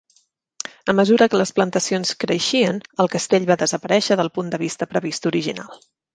A 0.93 0.95
mesura 0.99 1.27
que 1.33 1.41
les 1.41 1.51
plantacions 1.57 2.13
creixien, 2.23 2.81
el 3.05 3.11
castell 3.17 3.47
va 3.51 3.59
desaparèixer 3.65 4.19
del 4.23 4.33
punt 4.39 4.53
de 4.57 4.63
vista 4.65 4.91
previst 4.97 5.31
original. 5.35 5.81